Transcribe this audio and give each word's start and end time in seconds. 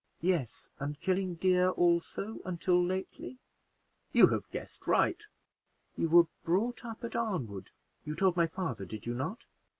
"Yes, 0.23 0.67
and 0.79 0.99
killing 0.99 1.35
deer 1.35 1.69
also, 1.69 2.39
until 2.43 2.83
lately?" 2.83 3.37
"You 4.13 4.29
have 4.29 4.49
guessed 4.49 4.87
right." 4.87 5.23
"You 5.95 6.09
were 6.09 6.25
brought 6.43 6.83
up 6.83 7.03
at 7.03 7.15
Arnwood, 7.15 7.69
you 8.03 8.15
told 8.15 8.35
my 8.35 8.47
father; 8.47 8.83
did 8.83 9.05
you 9.05 9.13
not?" 9.13 9.45